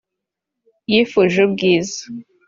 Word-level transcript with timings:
Yifuje 0.91 1.37
ubwiza 1.47 2.01